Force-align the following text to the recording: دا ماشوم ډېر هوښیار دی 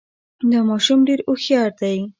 دا 0.51 0.59
ماشوم 0.69 0.99
ډېر 1.07 1.19
هوښیار 1.27 1.69
دی 1.81 1.97